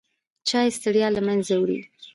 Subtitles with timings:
[0.49, 1.79] چای ستړیا له منځه وړي.